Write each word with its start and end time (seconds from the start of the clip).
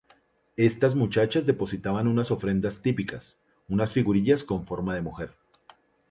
Estas 0.57 0.95
muchachas 0.95 1.45
depositaban 1.45 2.07
una 2.07 2.23
ofrendas 2.23 2.81
típicas, 2.81 3.37
unas 3.67 3.93
figurillas 3.93 4.43
con 4.43 4.65
forma 4.65 4.95
de 4.95 5.03
mujer. 5.03 5.35